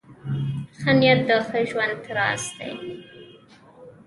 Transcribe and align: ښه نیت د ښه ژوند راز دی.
ښه 0.79 0.91
نیت 0.99 1.19
د 1.27 1.29
ښه 1.47 1.59
ژوند 1.69 2.01
راز 2.17 2.43
دی. 2.57 2.71